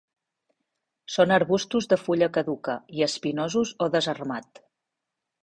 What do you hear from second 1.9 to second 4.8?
de fulla caduca i espinosos o desarmat.